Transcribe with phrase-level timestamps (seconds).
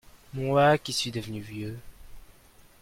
[0.33, 1.77] Moi qui suit de devenu vieux…